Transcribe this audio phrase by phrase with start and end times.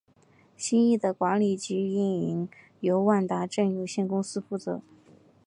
[0.57, 4.81] 新翼的管理及营运是由万达镇有限公司负责。